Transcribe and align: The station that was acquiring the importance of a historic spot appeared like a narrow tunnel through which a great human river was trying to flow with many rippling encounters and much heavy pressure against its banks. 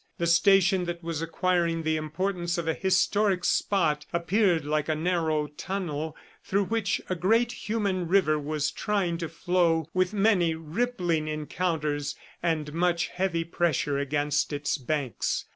The 0.17 0.25
station 0.25 0.85
that 0.85 1.03
was 1.03 1.21
acquiring 1.21 1.83
the 1.83 1.95
importance 1.95 2.57
of 2.57 2.67
a 2.67 2.73
historic 2.73 3.45
spot 3.45 4.07
appeared 4.11 4.65
like 4.65 4.89
a 4.89 4.95
narrow 4.95 5.45
tunnel 5.45 6.17
through 6.43 6.63
which 6.63 6.99
a 7.07 7.13
great 7.13 7.51
human 7.51 8.07
river 8.07 8.39
was 8.39 8.71
trying 8.71 9.19
to 9.19 9.29
flow 9.29 9.87
with 9.93 10.11
many 10.11 10.55
rippling 10.55 11.27
encounters 11.27 12.15
and 12.41 12.73
much 12.73 13.09
heavy 13.09 13.43
pressure 13.43 13.99
against 13.99 14.51
its 14.51 14.75
banks. 14.79 15.45